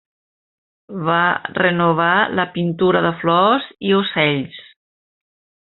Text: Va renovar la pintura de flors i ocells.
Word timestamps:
Va 1.09 1.19
renovar 1.59 2.09
la 2.41 2.47
pintura 2.57 3.05
de 3.09 3.15
flors 3.21 3.71
i 3.91 3.95
ocells. 4.03 4.61